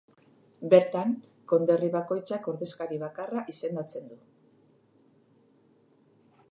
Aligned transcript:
Bertan, 0.73 1.11
konderri 1.53 1.89
bakoitzak 1.97 2.49
ordezkari 2.53 2.99
bakarra 3.05 3.45
izendatzen 3.55 4.09
du. 4.15 4.19